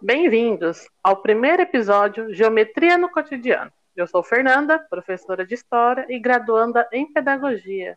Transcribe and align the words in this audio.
Bem-vindos 0.00 0.88
ao 1.02 1.20
primeiro 1.20 1.62
episódio 1.62 2.32
Geometria 2.32 2.96
no 2.96 3.10
Cotidiano. 3.10 3.72
Eu 3.96 4.06
sou 4.06 4.22
Fernanda, 4.22 4.78
professora 4.78 5.44
de 5.44 5.54
História 5.54 6.06
e 6.08 6.20
graduanda 6.20 6.88
em 6.92 7.12
Pedagogia. 7.12 7.96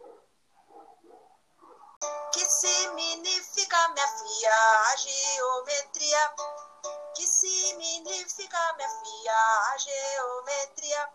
Que 2.34 2.40
significa, 2.40 3.78
minha 3.90 4.08
filha, 4.08 4.52
a 4.52 4.96
geometria? 4.98 6.32
Que 7.16 7.28
significa, 7.28 8.58
minha 8.78 8.90
filha, 8.90 9.36
a 9.72 9.78
geometria? 9.78 11.10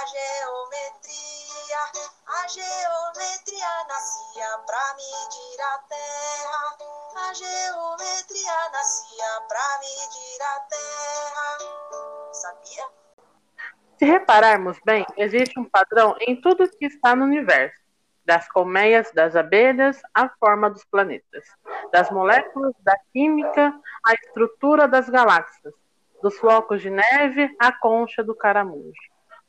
Da 0.00 0.06
geometria. 0.06 1.80
A 2.26 2.48
geometria 2.48 3.84
nascia 3.88 4.58
pra 4.66 4.94
medir 4.96 5.60
a 5.60 5.78
terra. 5.88 7.28
A 7.28 7.34
geometria 7.34 8.70
nascia 8.72 9.40
pra 9.46 9.78
medir 9.80 10.42
a 10.42 10.60
terra. 10.60 12.32
Sabia? 12.32 12.86
Se 13.98 14.04
repararmos 14.06 14.78
bem, 14.84 15.04
existe 15.18 15.60
um 15.60 15.68
padrão 15.68 16.16
em 16.20 16.40
tudo 16.40 16.68
que 16.70 16.86
está 16.86 17.14
no 17.14 17.24
universo. 17.24 17.78
Das 18.24 18.48
colmeias, 18.48 19.10
das 19.12 19.36
abelhas, 19.36 20.00
a 20.14 20.28
forma 20.38 20.70
dos 20.70 20.84
planetas. 20.84 21.44
Das 21.92 22.10
moléculas, 22.10 22.72
da 22.80 22.96
química, 23.12 23.74
a 24.06 24.14
estrutura 24.14 24.88
das 24.88 25.10
galáxias 25.10 25.74
dos 26.22 26.38
flocos 26.38 26.82
de 26.82 26.90
neve 26.90 27.54
à 27.58 27.72
concha 27.72 28.22
do 28.22 28.34
caramujo, 28.34 28.92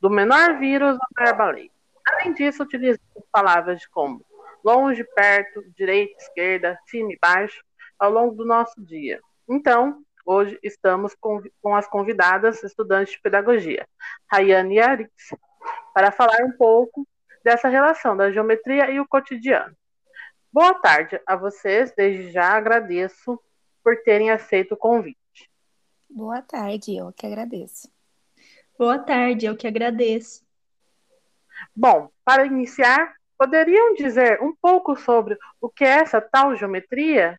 do 0.02 0.10
menor 0.10 0.58
vírus 0.58 0.98
ao 1.00 1.08
maior 1.16 1.56
Além 2.04 2.34
disso, 2.34 2.64
utilizamos 2.64 3.24
palavras 3.30 3.86
como 3.86 4.20
longe, 4.64 5.04
perto, 5.04 5.62
direita, 5.76 6.20
esquerda, 6.20 6.78
cima 6.86 7.12
e 7.12 7.18
baixo 7.20 7.62
ao 7.96 8.10
longo 8.10 8.34
do 8.34 8.44
nosso 8.44 8.84
dia. 8.84 9.20
Então, 9.48 10.02
hoje 10.26 10.58
estamos 10.60 11.14
com, 11.14 11.40
com 11.62 11.76
as 11.76 11.86
convidadas 11.86 12.64
estudantes 12.64 13.14
de 13.14 13.20
pedagogia, 13.20 13.86
Rayane 14.26 14.74
e 14.74 14.80
Arix, 14.80 15.12
para 15.94 16.10
falar 16.10 16.42
um 16.42 16.52
pouco 16.52 17.06
dessa 17.44 17.68
relação 17.68 18.16
da 18.16 18.32
geometria 18.32 18.90
e 18.90 18.98
o 18.98 19.06
cotidiano. 19.06 19.76
Boa 20.52 20.74
tarde 20.74 21.20
a 21.24 21.36
vocês, 21.36 21.94
desde 21.96 22.32
já 22.32 22.48
agradeço 22.48 23.40
por 23.84 23.96
terem 24.02 24.32
aceito 24.32 24.72
o 24.72 24.76
convite. 24.76 25.48
Boa 26.10 26.42
tarde, 26.42 26.96
eu 26.96 27.12
que 27.12 27.24
agradeço. 27.24 27.88
Boa 28.82 28.98
tarde, 28.98 29.46
eu 29.46 29.56
que 29.56 29.68
agradeço. 29.68 30.44
Bom, 31.72 32.10
para 32.24 32.44
iniciar, 32.44 33.14
poderiam 33.38 33.94
dizer 33.94 34.42
um 34.42 34.52
pouco 34.56 34.96
sobre 34.96 35.38
o 35.60 35.68
que 35.68 35.84
é 35.84 36.00
essa 36.00 36.20
tal 36.20 36.56
geometria? 36.56 37.38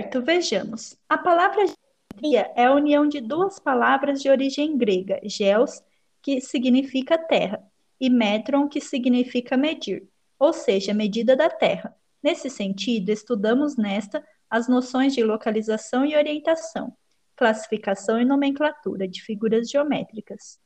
Certo, 0.00 0.22
vejamos. 0.22 0.98
A 1.06 1.18
palavra 1.18 1.66
geometria 1.66 2.50
é 2.56 2.64
a 2.64 2.72
união 2.72 3.06
de 3.06 3.20
duas 3.20 3.58
palavras 3.60 4.22
de 4.22 4.30
origem 4.30 4.78
grega, 4.78 5.20
geos, 5.24 5.82
que 6.22 6.40
significa 6.40 7.18
terra, 7.18 7.62
e 8.00 8.08
metron, 8.08 8.66
que 8.66 8.80
significa 8.80 9.58
medir, 9.58 10.08
ou 10.38 10.54
seja, 10.54 10.94
medida 10.94 11.36
da 11.36 11.50
terra. 11.50 11.94
Nesse 12.22 12.48
sentido, 12.48 13.10
estudamos 13.10 13.76
nesta 13.76 14.26
as 14.48 14.66
noções 14.66 15.12
de 15.12 15.22
localização 15.22 16.06
e 16.06 16.16
orientação, 16.16 16.96
classificação 17.40 18.20
e 18.20 18.24
nomenclatura 18.26 19.08
de 19.08 19.22
figuras 19.22 19.70
geométricas, 19.70 20.60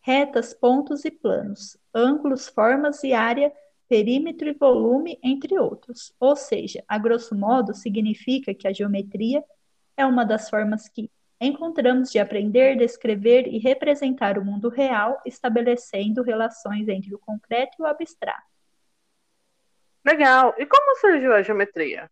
retas, 0.00 0.52
pontos 0.52 1.04
e 1.04 1.10
planos, 1.12 1.76
ângulos, 1.94 2.48
formas 2.48 3.04
e 3.04 3.12
área, 3.12 3.52
perímetro 3.88 4.48
e 4.48 4.52
volume, 4.52 5.20
entre 5.22 5.56
outros. 5.56 6.12
Ou 6.18 6.34
seja, 6.34 6.82
a 6.88 6.98
grosso 6.98 7.32
modo, 7.36 7.72
significa 7.72 8.52
que 8.52 8.66
a 8.66 8.72
geometria 8.72 9.44
é 9.96 10.04
uma 10.04 10.24
das 10.24 10.50
formas 10.50 10.88
que 10.88 11.08
encontramos 11.40 12.10
de 12.10 12.18
aprender, 12.18 12.76
descrever 12.76 13.46
e 13.46 13.58
representar 13.58 14.36
o 14.36 14.44
mundo 14.44 14.68
real, 14.68 15.22
estabelecendo 15.24 16.24
relações 16.24 16.88
entre 16.88 17.14
o 17.14 17.20
concreto 17.20 17.76
e 17.78 17.82
o 17.82 17.86
abstrato. 17.86 18.42
Legal! 20.04 20.56
E 20.58 20.66
como 20.66 20.96
surgiu 20.96 21.32
a 21.32 21.42
geometria? 21.42 22.10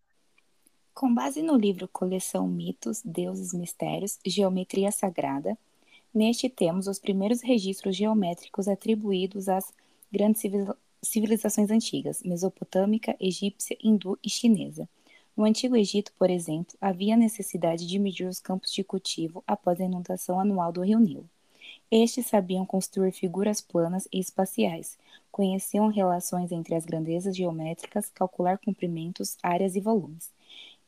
Com 0.95 1.13
base 1.13 1.43
no 1.43 1.57
livro 1.57 1.89
Coleção 1.89 2.47
Mitos, 2.47 3.03
Deuses 3.05 3.53
Mistérios, 3.53 4.21
Geometria 4.25 4.93
Sagrada, 4.93 5.59
neste 6.15 6.49
temos 6.49 6.87
os 6.87 7.01
primeiros 7.01 7.43
registros 7.43 7.97
geométricos 7.97 8.69
atribuídos 8.69 9.49
às 9.49 9.75
grandes 10.11 10.41
civilizações 11.03 11.73
antigas, 11.73 12.23
mesopotâmica, 12.23 13.17
egípcia, 13.19 13.77
hindu 13.83 14.17
e 14.23 14.31
chinesa. 14.31 14.89
No 15.37 15.45
Antigo 15.45 15.75
Egito, 15.75 16.13
por 16.17 16.31
exemplo, 16.31 16.77
havia 16.81 17.17
necessidade 17.17 17.89
de 17.89 17.99
medir 17.99 18.29
os 18.29 18.39
campos 18.39 18.73
de 18.73 18.85
cultivo 18.85 19.43
após 19.49 19.81
a 19.81 19.85
inundação 19.85 20.39
anual 20.39 20.71
do 20.71 20.83
rio 20.83 21.01
Nilo. 21.01 21.29
Estes 21.91 22.27
sabiam 22.27 22.65
construir 22.65 23.11
figuras 23.11 23.61
planas 23.61 24.07
e 24.13 24.21
espaciais, 24.21 24.97
conheciam 25.33 25.89
relações 25.89 26.53
entre 26.53 26.77
as 26.77 26.85
grandezas 26.85 27.37
geométricas, 27.37 28.11
calcular 28.15 28.59
comprimentos, 28.59 29.37
áreas 29.43 29.75
e 29.75 29.81
volumes. 29.81 30.31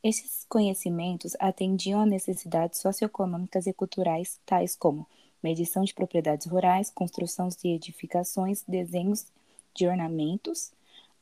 Esses 0.03 0.45
conhecimentos 0.47 1.35
atendiam 1.39 1.99
a 2.01 2.05
necessidades 2.05 2.79
socioeconômicas 2.79 3.65
e 3.67 3.73
culturais, 3.73 4.39
tais 4.45 4.75
como 4.75 5.07
medição 5.41 5.83
de 5.83 5.93
propriedades 5.93 6.47
rurais, 6.47 6.89
construção 6.89 7.47
de 7.49 7.69
edificações, 7.69 8.63
desenhos 8.67 9.25
de 9.73 9.87
ornamentos. 9.87 10.71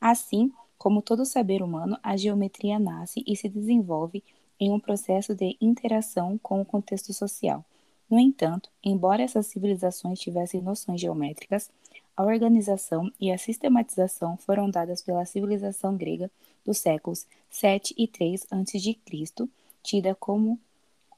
Assim, 0.00 0.52
como 0.78 1.02
todo 1.02 1.24
saber 1.24 1.62
humano, 1.62 1.98
a 2.02 2.16
geometria 2.16 2.78
nasce 2.78 3.24
e 3.26 3.34
se 3.34 3.48
desenvolve 3.48 4.22
em 4.60 4.70
um 4.70 4.80
processo 4.80 5.34
de 5.34 5.56
interação 5.60 6.38
com 6.38 6.60
o 6.60 6.64
contexto 6.64 7.12
social. 7.12 7.64
No 8.08 8.18
entanto, 8.18 8.70
embora 8.84 9.22
essas 9.22 9.46
civilizações 9.46 10.20
tivessem 10.20 10.60
noções 10.60 11.00
geométricas, 11.00 11.70
a 12.16 12.24
organização 12.24 13.12
e 13.20 13.30
a 13.30 13.36
sistematização 13.36 14.36
foram 14.38 14.70
dadas 14.70 15.02
pela 15.02 15.26
civilização 15.26 15.96
grega 15.96 16.30
dos 16.64 16.78
séculos 16.78 17.26
7 17.50 17.94
e 17.96 18.08
3 18.08 18.46
a.C., 18.50 19.48
tida 19.82 20.14
como 20.14 20.58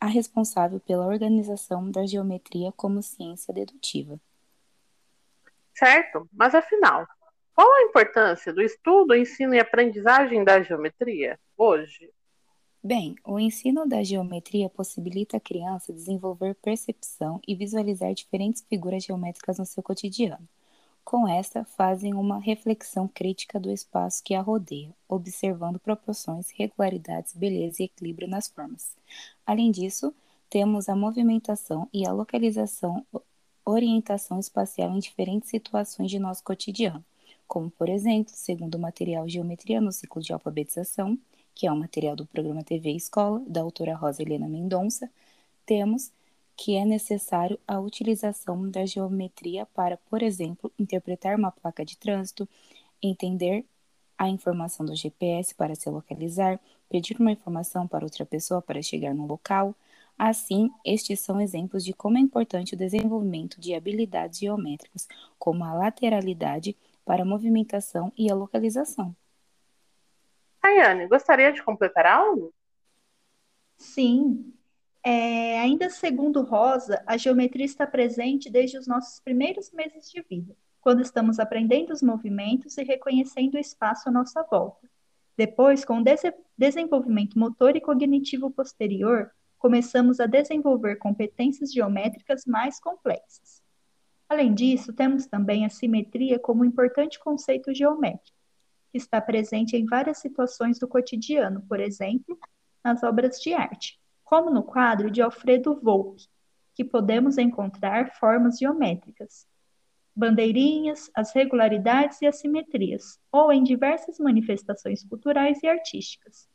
a 0.00 0.06
responsável 0.06 0.81
pela 0.81 1.06
organização 1.06 1.91
da 1.91 2.04
geometria 2.06 2.72
como 2.72 3.03
ciência 3.03 3.54
dedutiva. 3.54 4.20
Certo, 5.75 6.28
mas 6.32 6.54
afinal, 6.54 7.06
qual 7.54 7.72
a 7.72 7.82
importância 7.82 8.53
do 8.53 8.60
estudo, 8.60 9.14
ensino 9.14 9.54
e 9.54 9.60
aprendizagem 9.60 10.44
da 10.44 10.62
geometria 10.62 11.38
hoje? 11.56 12.10
Bem, 12.82 13.16
o 13.25 13.38
ensino 13.38 13.87
da 13.87 14.03
geometria 14.03 14.69
possibilita 14.69 15.37
a 15.37 15.41
criança 15.41 15.92
desenvolver 15.92 16.54
percepção 16.54 17.41
e 17.47 17.54
visualizar 17.54 18.14
diferentes 18.14 18.64
figuras 18.69 19.04
geométricas 19.04 19.58
no 19.58 19.66
seu 19.66 19.82
cotidiano. 19.82 20.48
Com 21.10 21.26
esta, 21.26 21.64
fazem 21.64 22.12
uma 22.12 22.38
reflexão 22.38 23.08
crítica 23.08 23.58
do 23.58 23.70
espaço 23.70 24.22
que 24.22 24.34
a 24.34 24.42
rodeia, 24.42 24.94
observando 25.08 25.78
proporções, 25.78 26.50
regularidades, 26.50 27.32
beleza 27.32 27.82
e 27.82 27.86
equilíbrio 27.86 28.28
nas 28.28 28.46
formas. 28.46 28.94
Além 29.46 29.70
disso, 29.70 30.14
temos 30.50 30.86
a 30.86 30.94
movimentação 30.94 31.88
e 31.94 32.06
a 32.06 32.12
localização, 32.12 33.06
orientação 33.64 34.38
espacial 34.38 34.91
em 34.91 34.98
diferentes 34.98 35.48
situações 35.48 36.10
de 36.10 36.19
nosso 36.19 36.44
cotidiano, 36.44 37.02
como, 37.46 37.70
por 37.70 37.88
exemplo, 37.88 38.34
segundo 38.34 38.75
o 38.75 38.78
material 38.78 39.26
Geometria 39.26 39.80
no 39.80 39.90
Ciclo 39.90 40.20
de 40.20 40.34
Alfabetização, 40.34 41.19
que 41.54 41.66
é 41.66 41.72
um 41.72 41.78
material 41.78 42.16
do 42.16 42.26
programa 42.26 42.62
TV 42.62 42.90
Escola, 42.90 43.42
da 43.46 43.62
autora 43.62 43.96
Rosa 43.96 44.20
Helena 44.20 44.46
Mendonça, 44.46 45.10
temos 45.64 46.12
que 46.58 46.74
é 46.74 46.84
necessário 46.84 47.56
a 47.69 47.78
utilização 47.78 48.69
da 48.69 48.84
geometria 48.84 49.64
para, 49.66 49.96
por 49.96 50.25
exemplo, 50.25 50.72
interpretar 50.76 51.37
uma 51.37 51.52
placa 51.52 51.84
de 51.84 51.96
trânsito, 51.96 52.49
entender 53.00 53.64
a 54.19 54.28
informação 54.28 54.84
do 54.84 54.96
GPS 54.96 55.55
para 55.55 55.76
se 55.76 55.88
localizar, 55.88 56.58
pedir 56.90 57.16
uma 57.20 57.31
informação 57.31 57.87
para 57.87 58.05
outra 58.05 58.26
pessoa 58.26 58.60
para 58.60 58.82
chegar 58.82 59.14
no 59.14 59.25
local. 59.25 59.72
Assim, 60.19 60.69
estes 60.84 61.20
são 61.20 61.40
exemplos 61.40 61.84
de 61.84 61.93
como 61.93 62.19
é 62.19 62.20
importante 62.20 62.75
o 62.75 62.76
desenvolvimento 62.76 63.60
de 63.60 63.72
habilidades 63.72 64.40
geométricas, 64.40 65.06
como 65.38 65.62
a 65.64 65.72
lateralidade 65.72 66.76
para 67.05 67.22
a 67.22 67.26
movimentação 67.26 68.12
e 68.19 68.28
a 68.28 68.34
localização. 68.34 69.14
Ayane, 70.60 71.06
gostaria 71.06 71.52
de 71.52 71.62
completar 71.62 72.05
algo? 72.05 72.52
Sim, 73.76 74.57
é, 75.08 75.58
ainda 75.60 75.88
segundo 75.88 76.43
Rosa, 76.43 77.02
a 77.06 77.16
geometria 77.16 77.64
está 77.64 77.87
presente 77.87 78.50
desde 78.50 78.76
os 78.76 78.87
nossos 78.87 79.19
primeiros 79.20 79.72
meses 79.72 80.10
de 80.10 80.20
vida, 80.20 80.55
quando 80.82 81.00
estamos 81.00 81.38
aprendendo 81.38 81.94
os 81.94 82.02
movimentos 82.02 82.76
e 82.76 82.82
reconhecendo 82.82 83.55
o 83.55 83.58
espaço 83.58 84.10
à 84.10 84.12
nossa 84.12 84.43
volta. 84.43 84.87
Depois, 85.34 85.82
com 85.82 86.00
o 86.00 86.05
des 86.05 86.20
desenvolvimento 86.58 87.38
motor 87.38 87.75
e 87.75 87.81
cognitivo 87.81 88.50
posterior, 88.50 89.31
começamos 89.58 90.20
a 90.20 90.26
desenvolver 90.26 90.96
competências 90.96 91.72
geométricas 91.72 92.44
mais 92.44 92.78
complexas. 92.78 93.62
Além 94.28 94.52
disso, 94.52 94.93
temos 94.93 95.25
também 95.25 95.64
a 95.64 95.70
simetria 95.70 96.38
como 96.38 96.60
um 96.60 96.66
importante 96.66 97.19
conceito 97.19 97.72
geométrico, 97.72 98.37
que 98.93 98.99
está 98.99 99.22
presente 99.22 99.75
em 99.75 99.87
várias 99.87 100.19
situações 100.19 100.78
do 100.78 100.87
cotidiano, 100.87 101.62
por 101.66 101.81
exemplo, 101.81 102.38
nas 102.84 103.02
obras 103.02 103.40
de 103.40 103.55
arte, 103.55 103.97
como 104.28 104.50
no 104.50 104.62
quadro 104.62 105.10
de 105.10 105.22
Alfredo 105.22 105.80
Volpi, 105.80 106.28
que 106.75 106.84
podemos 106.84 107.38
encontrar 107.38 108.12
formas 108.19 108.58
geométricas, 108.58 109.48
bandeirinhas, 110.14 111.10
as 111.14 111.32
regularidades 111.32 112.20
e 112.20 112.26
as 112.26 112.38
simetrias, 112.38 113.19
ou 113.32 113.50
em 113.50 113.62
diversas 113.62 114.19
manifestações 114.19 115.02
culturais 115.02 115.62
e 115.62 115.66
artísticas, 115.66 116.46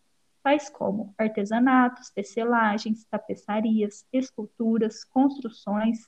tais 0.43 0.69
como 0.69 1.15
artesanatos, 1.17 2.11
tecelagens, 2.11 3.05
tapeçarias, 3.05 4.05
esculturas, 4.13 5.03
construções, 5.03 6.07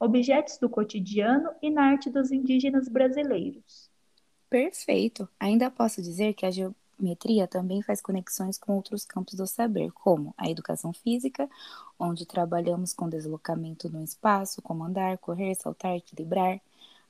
objetos 0.00 0.56
do 0.56 0.70
cotidiano 0.70 1.50
e 1.60 1.68
na 1.68 1.90
arte 1.90 2.08
dos 2.08 2.32
indígenas 2.32 2.88
brasileiros. 2.88 3.90
Perfeito! 4.48 5.28
Ainda 5.38 5.70
posso 5.70 6.00
dizer 6.00 6.32
que 6.32 6.46
a 6.46 6.50
geometria 7.02 7.48
também 7.48 7.82
faz 7.82 8.00
conexões 8.00 8.56
com 8.56 8.76
outros 8.76 9.04
campos 9.04 9.34
do 9.34 9.46
saber, 9.46 9.90
como 9.90 10.32
a 10.38 10.48
educação 10.48 10.92
física, 10.92 11.50
onde 11.98 12.24
trabalhamos 12.24 12.92
com 12.92 13.08
deslocamento 13.08 13.90
no 13.90 14.02
espaço, 14.02 14.62
como 14.62 14.84
andar, 14.84 15.18
correr, 15.18 15.54
saltar, 15.56 15.96
equilibrar, 15.96 16.60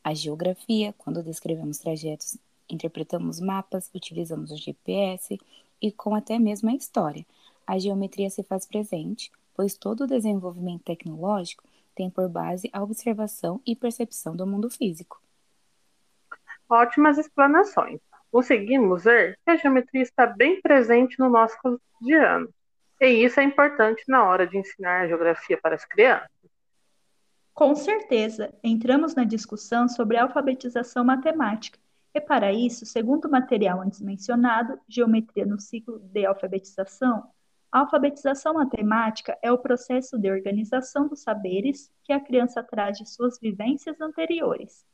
a 0.02 0.14
geografia, 0.14 0.94
quando 0.98 1.22
descrevemos 1.22 1.78
trajetos, 1.78 2.36
interpretamos 2.68 3.38
mapas, 3.38 3.90
utilizamos 3.94 4.50
o 4.50 4.56
GPS 4.56 5.38
e 5.80 5.92
com 5.92 6.14
até 6.14 6.38
mesmo 6.38 6.70
a 6.70 6.74
história. 6.74 7.24
A 7.66 7.78
geometria 7.78 8.30
se 8.30 8.42
faz 8.42 8.66
presente, 8.66 9.30
pois 9.54 9.76
todo 9.76 10.04
o 10.04 10.06
desenvolvimento 10.06 10.82
tecnológico 10.82 11.62
tem 11.94 12.10
por 12.10 12.28
base 12.28 12.68
a 12.72 12.82
observação 12.82 13.60
e 13.64 13.76
percepção 13.76 14.34
do 14.34 14.46
mundo 14.46 14.68
físico. 14.70 15.20
Ótimas 16.68 17.18
explanações. 17.18 18.00
Conseguimos 18.32 19.04
ver 19.04 19.38
que 19.44 19.50
a 19.50 19.56
geometria 19.56 20.02
está 20.02 20.26
bem 20.26 20.60
presente 20.62 21.18
no 21.18 21.28
nosso 21.28 21.54
cotidiano. 21.58 22.48
E 22.98 23.06
isso 23.06 23.38
é 23.38 23.42
importante 23.42 24.02
na 24.08 24.24
hora 24.24 24.46
de 24.46 24.56
ensinar 24.56 25.02
a 25.02 25.06
geografia 25.06 25.58
para 25.60 25.74
as 25.74 25.84
crianças. 25.84 26.30
Com 27.52 27.74
certeza, 27.74 28.52
entramos 28.64 29.14
na 29.14 29.24
discussão 29.24 29.86
sobre 29.86 30.16
alfabetização 30.16 31.04
matemática, 31.04 31.78
e 32.14 32.20
para 32.20 32.52
isso, 32.52 32.86
segundo 32.86 33.26
o 33.26 33.30
material 33.30 33.82
antes 33.82 34.00
mencionado, 34.00 34.80
Geometria 34.88 35.44
no 35.44 35.60
ciclo 35.60 35.98
de 35.98 36.24
alfabetização, 36.24 37.28
a 37.70 37.80
alfabetização 37.80 38.54
matemática 38.54 39.38
é 39.42 39.52
o 39.52 39.58
processo 39.58 40.18
de 40.18 40.30
organização 40.30 41.08
dos 41.08 41.20
saberes 41.20 41.90
que 42.04 42.12
a 42.12 42.20
criança 42.20 42.62
traz 42.62 42.98
de 42.98 43.08
suas 43.08 43.38
vivências 43.38 44.00
anteriores. 44.00 44.86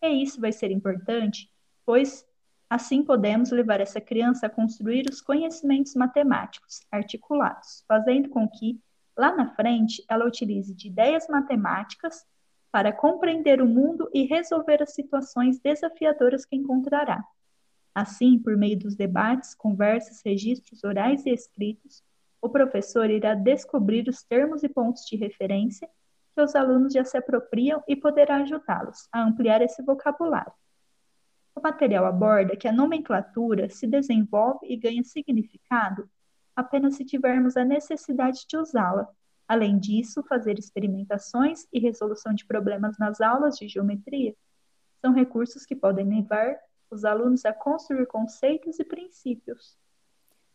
E 0.00 0.22
isso 0.22 0.40
vai 0.40 0.52
ser 0.52 0.70
importante, 0.70 1.50
pois 1.84 2.24
assim 2.74 3.04
podemos 3.04 3.50
levar 3.50 3.80
essa 3.80 4.00
criança 4.00 4.46
a 4.46 4.50
construir 4.50 5.06
os 5.10 5.20
conhecimentos 5.20 5.94
matemáticos 5.94 6.80
articulados, 6.90 7.84
fazendo 7.88 8.28
com 8.28 8.48
que 8.48 8.80
Lá 9.16 9.34
na 9.34 9.54
frente, 9.54 10.02
ela 10.08 10.26
utilize 10.26 10.74
de 10.74 10.88
ideias 10.88 11.28
matemáticas 11.28 12.24
para 12.70 12.92
compreender 12.92 13.60
o 13.60 13.66
mundo 13.66 14.08
e 14.12 14.24
resolver 14.24 14.82
as 14.82 14.94
situações 14.94 15.60
desafiadoras 15.60 16.46
que 16.46 16.56
encontrará. 16.56 17.22
Assim, 17.94 18.38
por 18.38 18.56
meio 18.56 18.78
dos 18.78 18.96
debates, 18.96 19.54
conversas, 19.54 20.22
registros 20.24 20.82
orais 20.82 21.26
e 21.26 21.30
escritos, 21.30 22.02
o 22.40 22.48
professor 22.48 23.10
irá 23.10 23.34
descobrir 23.34 24.08
os 24.08 24.22
termos 24.22 24.62
e 24.62 24.68
pontos 24.68 25.04
de 25.04 25.16
referência 25.16 25.88
que 26.34 26.40
os 26.40 26.54
alunos 26.54 26.94
já 26.94 27.04
se 27.04 27.18
apropriam 27.18 27.84
e 27.86 27.94
poderá 27.94 28.36
ajudá-los 28.36 29.06
a 29.12 29.22
ampliar 29.22 29.60
esse 29.60 29.82
vocabulário. 29.82 30.52
O 31.54 31.60
material 31.60 32.06
aborda 32.06 32.56
que 32.56 32.66
a 32.66 32.72
nomenclatura 32.72 33.68
se 33.68 33.86
desenvolve 33.86 34.66
e 34.66 34.76
ganha 34.76 35.04
significado 35.04 36.08
apenas 36.54 36.96
se 36.96 37.04
tivermos 37.04 37.56
a 37.56 37.64
necessidade 37.64 38.44
de 38.46 38.56
usá-la. 38.56 39.08
Além 39.48 39.78
disso, 39.78 40.22
fazer 40.24 40.58
experimentações 40.58 41.66
e 41.72 41.78
resolução 41.78 42.32
de 42.34 42.46
problemas 42.46 42.96
nas 42.98 43.20
aulas 43.20 43.56
de 43.56 43.68
geometria 43.68 44.34
são 45.00 45.12
recursos 45.12 45.66
que 45.66 45.74
podem 45.74 46.08
levar 46.08 46.56
os 46.90 47.04
alunos 47.04 47.44
a 47.44 47.52
construir 47.52 48.06
conceitos 48.06 48.78
e 48.78 48.84
princípios. 48.84 49.76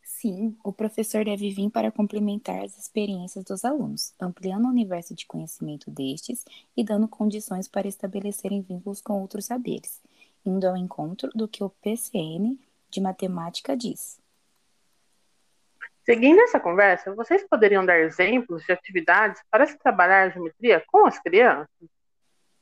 Sim, 0.03 0.55
o 0.63 0.71
professor 0.71 1.25
deve 1.25 1.49
vir 1.51 1.69
para 1.69 1.91
complementar 1.91 2.63
as 2.63 2.77
experiências 2.77 3.43
dos 3.43 3.65
alunos, 3.65 4.13
ampliando 4.19 4.65
o 4.65 4.69
universo 4.69 5.13
de 5.13 5.27
conhecimento 5.27 5.91
destes 5.91 6.45
e 6.77 6.83
dando 6.83 7.09
condições 7.09 7.67
para 7.67 7.89
estabelecerem 7.89 8.61
vínculos 8.61 9.01
com 9.01 9.19
outros 9.19 9.45
saberes, 9.45 10.01
indo 10.47 10.67
ao 10.67 10.77
encontro 10.77 11.29
do 11.35 11.47
que 11.47 11.63
o 11.63 11.69
PCN 11.69 12.57
de 12.89 13.01
matemática 13.01 13.75
diz. 13.75 14.19
Seguindo 16.05 16.39
essa 16.39 16.59
conversa, 16.59 17.13
vocês 17.13 17.45
poderiam 17.49 17.85
dar 17.85 17.99
exemplos 17.99 18.63
de 18.63 18.71
atividades 18.71 19.41
para 19.51 19.67
se 19.67 19.77
trabalhar 19.77 20.23
a 20.23 20.29
geometria 20.29 20.81
com 20.87 21.05
as 21.05 21.19
crianças? 21.19 21.67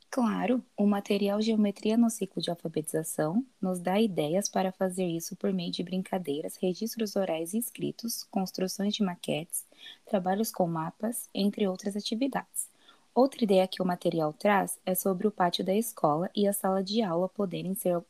Claro, 0.09 0.63
o 0.77 0.87
material 0.87 1.41
Geometria 1.41 1.97
no 1.97 2.09
Ciclo 2.09 2.41
de 2.41 2.49
Alfabetização 2.49 3.45
nos 3.61 3.79
dá 3.79 3.99
ideias 3.99 4.47
para 4.49 4.71
fazer 4.71 5.05
isso 5.05 5.35
por 5.35 5.51
meio 5.53 5.71
de 5.71 5.83
brincadeiras, 5.83 6.55
registros 6.55 7.15
orais 7.15 7.53
e 7.53 7.57
escritos, 7.57 8.23
construções 8.31 8.95
de 8.95 9.03
maquetes, 9.03 9.65
trabalhos 10.05 10.51
com 10.51 10.65
mapas, 10.65 11.29
entre 11.33 11.67
outras 11.67 11.95
atividades. 11.95 12.69
Outra 13.15 13.45
ideia 13.45 13.65
que 13.65 13.81
o 13.81 13.85
material 13.85 14.33
traz 14.33 14.77
é 14.85 14.93
sobre 14.93 15.25
o 15.25 15.31
pátio 15.31 15.63
da 15.63 15.73
escola 15.73 16.29
e 16.35 16.45
a 16.45 16.51
sala 16.51 16.83
de 16.83 17.01
aula 17.01 17.29
poderem 17.29 17.73
ser, 17.73 18.03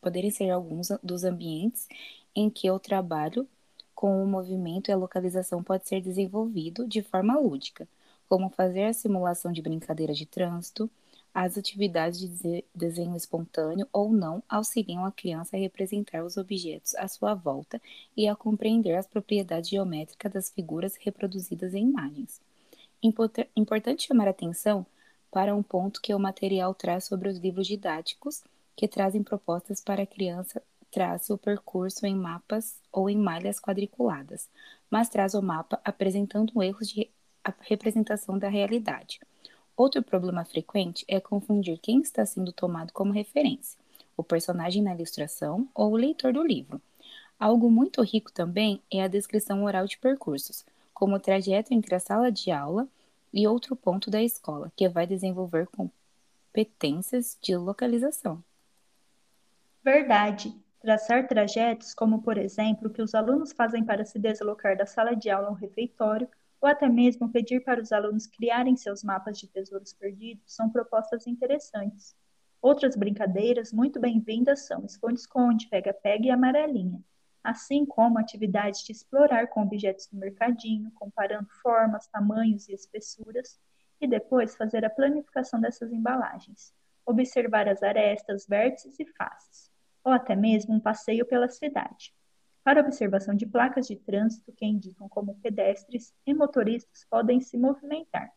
poderem 0.00 0.32
ser 0.32 0.50
alguns 0.50 0.88
dos 1.00 1.22
ambientes 1.22 1.86
em 2.34 2.50
que 2.50 2.68
o 2.68 2.80
trabalho 2.80 3.48
com 3.94 4.20
o 4.20 4.26
movimento 4.26 4.88
e 4.88 4.92
a 4.92 4.96
localização 4.96 5.62
pode 5.62 5.86
ser 5.86 6.00
desenvolvido 6.00 6.88
de 6.88 7.02
forma 7.02 7.38
lúdica, 7.38 7.86
como 8.28 8.50
fazer 8.50 8.86
a 8.86 8.92
simulação 8.92 9.52
de 9.52 9.62
brincadeira 9.62 10.12
de 10.12 10.26
trânsito, 10.26 10.90
as 11.32 11.56
atividades 11.56 12.18
de 12.18 12.64
desenho 12.74 13.16
espontâneo 13.16 13.86
ou 13.92 14.12
não 14.12 14.42
auxiliam 14.48 15.04
a 15.04 15.12
criança 15.12 15.56
a 15.56 15.60
representar 15.60 16.24
os 16.24 16.36
objetos 16.36 16.96
à 16.96 17.06
sua 17.06 17.32
volta 17.34 17.80
e 18.16 18.26
a 18.26 18.34
compreender 18.34 18.96
as 18.96 19.06
propriedades 19.06 19.70
geométricas 19.70 20.32
das 20.32 20.50
figuras 20.50 20.96
reproduzidas 20.96 21.74
em 21.74 21.84
imagens. 21.90 22.40
Importante 23.02 24.06
chamar 24.06 24.28
atenção 24.28 24.86
para 25.30 25.54
um 25.54 25.62
ponto 25.62 26.00
que 26.00 26.14
o 26.14 26.18
material 26.18 26.74
traz 26.74 27.04
sobre 27.04 27.28
os 27.28 27.38
livros 27.38 27.66
didáticos, 27.66 28.42
que 28.74 28.88
trazem 28.88 29.22
propostas 29.22 29.80
para 29.80 30.02
a 30.02 30.06
criança 30.06 30.62
traça 30.96 31.34
o 31.34 31.38
percurso 31.38 32.06
em 32.06 32.14
mapas 32.14 32.80
ou 32.90 33.10
em 33.10 33.18
malhas 33.18 33.60
quadriculadas, 33.60 34.48
mas 34.90 35.10
traz 35.10 35.34
o 35.34 35.42
mapa 35.42 35.78
apresentando 35.84 36.62
erros 36.62 36.88
de 36.88 37.10
representação 37.60 38.38
da 38.38 38.48
realidade. 38.48 39.20
Outro 39.76 40.02
problema 40.02 40.42
frequente 40.44 41.04
é 41.06 41.20
confundir 41.20 41.78
quem 41.78 42.00
está 42.00 42.24
sendo 42.24 42.50
tomado 42.50 42.94
como 42.94 43.12
referência, 43.12 43.78
o 44.16 44.24
personagem 44.24 44.82
na 44.82 44.94
ilustração 44.94 45.68
ou 45.74 45.92
o 45.92 45.96
leitor 45.96 46.32
do 46.32 46.42
livro. 46.42 46.80
Algo 47.38 47.70
muito 47.70 48.00
rico 48.02 48.32
também 48.32 48.80
é 48.90 49.02
a 49.02 49.08
descrição 49.08 49.64
oral 49.64 49.86
de 49.86 49.98
percursos, 49.98 50.64
como 50.96 51.16
o 51.16 51.20
trajeto 51.20 51.74
entre 51.74 51.94
a 51.94 52.00
sala 52.00 52.32
de 52.32 52.50
aula 52.50 52.88
e 53.30 53.46
outro 53.46 53.76
ponto 53.76 54.10
da 54.10 54.22
escola, 54.22 54.72
que 54.74 54.88
vai 54.88 55.06
desenvolver 55.06 55.68
competências 55.68 57.36
de 57.42 57.54
localização. 57.54 58.42
Verdade. 59.84 60.56
Traçar 60.80 61.28
trajetos, 61.28 61.92
como 61.92 62.22
por 62.22 62.38
exemplo 62.38 62.88
que 62.88 63.02
os 63.02 63.14
alunos 63.14 63.52
fazem 63.52 63.84
para 63.84 64.06
se 64.06 64.18
deslocar 64.18 64.74
da 64.74 64.86
sala 64.86 65.14
de 65.14 65.28
aula 65.28 65.48
ao 65.48 65.54
refeitório, 65.54 66.30
ou 66.62 66.66
até 66.66 66.88
mesmo 66.88 67.28
pedir 67.28 67.62
para 67.62 67.82
os 67.82 67.92
alunos 67.92 68.26
criarem 68.26 68.74
seus 68.74 69.04
mapas 69.04 69.38
de 69.38 69.48
tesouros 69.48 69.92
perdidos, 69.92 70.44
são 70.46 70.70
propostas 70.70 71.26
interessantes. 71.26 72.16
Outras 72.62 72.96
brincadeiras 72.96 73.70
muito 73.70 74.00
bem-vindas 74.00 74.60
são 74.66 74.82
esconde-esconde, 74.82 75.68
pega-pega 75.68 76.24
e 76.24 76.30
amarelinha, 76.30 77.02
assim 77.46 77.86
como 77.86 78.18
atividades 78.18 78.82
de 78.82 78.92
explorar 78.92 79.46
com 79.46 79.62
objetos 79.62 80.06
do 80.08 80.18
mercadinho, 80.18 80.90
comparando 80.92 81.48
formas, 81.62 82.06
tamanhos 82.08 82.68
e 82.68 82.74
espessuras, 82.74 83.60
e 84.00 84.06
depois 84.06 84.56
fazer 84.56 84.84
a 84.84 84.90
planificação 84.90 85.60
dessas 85.60 85.92
embalagens, 85.92 86.74
observar 87.06 87.68
as 87.68 87.82
arestas, 87.82 88.46
vértices 88.46 88.98
e 88.98 89.06
faces 89.06 89.70
ou 90.06 90.12
até 90.12 90.36
mesmo 90.36 90.72
um 90.72 90.78
passeio 90.78 91.26
pela 91.26 91.48
cidade, 91.48 92.14
para 92.62 92.80
observação 92.80 93.34
de 93.34 93.44
placas 93.44 93.88
de 93.88 93.96
trânsito 93.96 94.52
que 94.52 94.64
indicam 94.64 95.08
como 95.08 95.34
pedestres 95.40 96.14
e 96.24 96.32
motoristas 96.32 97.04
podem 97.10 97.40
se 97.40 97.58
movimentar, 97.58 98.32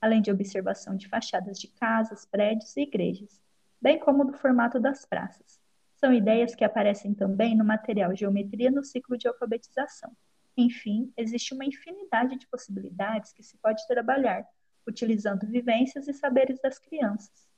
além 0.00 0.22
de 0.22 0.30
observação 0.30 0.96
de 0.96 1.08
fachadas 1.08 1.58
de 1.58 1.66
casas, 1.68 2.24
prédios 2.24 2.76
e 2.76 2.82
igrejas, 2.82 3.40
bem 3.80 3.98
como 3.98 4.24
do 4.24 4.32
formato 4.32 4.78
das 4.78 5.04
praças. 5.04 5.60
São 6.00 6.12
ideias 6.12 6.54
que 6.54 6.64
aparecem 6.64 7.12
também 7.12 7.56
no 7.56 7.64
material 7.64 8.14
Geometria 8.14 8.70
no 8.70 8.84
Ciclo 8.84 9.18
de 9.18 9.26
Alfabetização 9.26 10.12
Enfim, 10.56 11.12
existe 11.16 11.52
uma 11.54 11.64
infinidade 11.64 12.38
de 12.38 12.46
possibilidades 12.46 13.32
que 13.32 13.42
se 13.42 13.56
pode 13.58 13.86
trabalhar, 13.86 14.46
utilizando 14.86 15.46
vivências 15.46 16.06
e 16.06 16.14
saberes 16.14 16.60
das 16.60 16.78
crianças. 16.78 17.48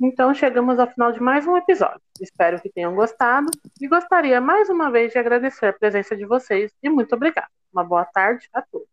Então 0.00 0.34
chegamos 0.34 0.78
ao 0.78 0.90
final 0.90 1.12
de 1.12 1.20
mais 1.20 1.46
um 1.46 1.56
episódio. 1.56 2.00
Espero 2.20 2.60
que 2.60 2.68
tenham 2.68 2.94
gostado 2.94 3.46
e 3.80 3.86
gostaria 3.86 4.40
mais 4.40 4.68
uma 4.68 4.90
vez 4.90 5.12
de 5.12 5.18
agradecer 5.18 5.66
a 5.66 5.72
presença 5.72 6.16
de 6.16 6.26
vocês 6.26 6.72
e 6.82 6.88
muito 6.88 7.14
obrigada. 7.14 7.50
Uma 7.72 7.84
boa 7.84 8.04
tarde 8.04 8.48
a 8.52 8.60
todos. 8.60 8.88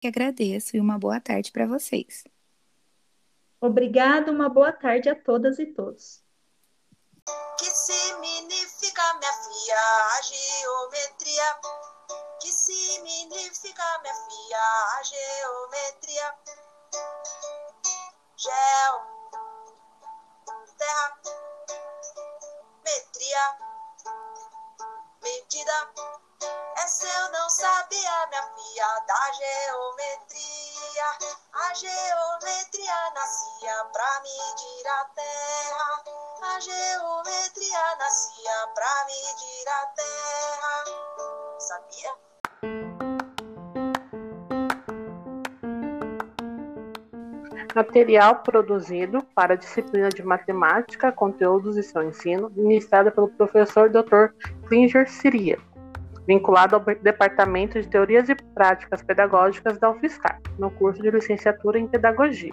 Que 0.00 0.06
agradeço 0.06 0.76
e 0.76 0.80
uma 0.80 0.98
boa 0.98 1.20
tarde 1.20 1.50
para 1.50 1.66
vocês. 1.66 2.24
Obrigada, 3.60 4.30
uma 4.30 4.48
boa 4.48 4.72
tarde 4.72 5.08
a 5.08 5.14
todas 5.14 5.58
e 5.58 5.66
todos. 5.66 6.21
Filha, 9.62 9.76
a 9.76 10.22
geometria? 10.22 11.60
Que 12.40 12.52
significa, 12.52 13.98
minha 14.02 14.14
filha, 14.14 14.58
a 14.98 15.02
geometria? 15.02 16.34
Geo 18.36 19.12
terra, 20.76 21.20
metria, 22.84 23.56
medida. 25.22 25.92
Essa 26.76 27.06
eu 27.06 27.30
não 27.30 27.48
sabia, 27.48 28.26
minha 28.26 28.54
filha, 28.54 29.00
da 29.06 29.32
geometria. 29.32 31.06
A 31.52 31.74
geometria 31.74 33.10
nascia 33.14 33.84
pra 33.92 34.20
medir 34.22 34.86
a 34.88 35.04
terra. 35.04 35.81
A 36.44 36.58
geometria 36.58 37.96
nascia 38.00 38.66
pra 38.74 39.06
medir 39.06 39.68
a 39.68 39.86
terra. 39.94 40.74
Sabia? 41.60 42.10
Material 47.76 48.42
produzido 48.42 49.22
para 49.36 49.54
a 49.54 49.56
disciplina 49.56 50.08
de 50.08 50.24
Matemática, 50.24 51.12
Conteúdos 51.12 51.76
e 51.76 51.82
seu 51.84 52.02
ensino, 52.02 52.50
ministrada 52.56 53.12
pelo 53.12 53.28
professor 53.28 53.88
Dr. 53.88 54.34
Klinger 54.66 55.08
Siria, 55.08 55.60
vinculado 56.26 56.74
ao 56.74 56.80
Departamento 56.80 57.80
de 57.80 57.86
Teorias 57.86 58.28
e 58.28 58.34
Práticas 58.34 59.00
Pedagógicas 59.00 59.78
da 59.78 59.92
UFSCar, 59.92 60.40
no 60.58 60.72
curso 60.72 61.00
de 61.00 61.08
Licenciatura 61.08 61.78
em 61.78 61.86
Pedagogia. 61.86 62.52